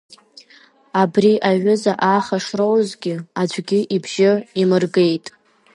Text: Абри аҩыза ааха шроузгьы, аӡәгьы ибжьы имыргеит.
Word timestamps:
Абри 1.01 1.31
аҩыза 1.49 1.93
ааха 2.09 2.37
шроузгьы, 2.45 3.15
аӡәгьы 3.41 3.79
ибжьы 3.95 4.31
имыргеит. 4.61 5.25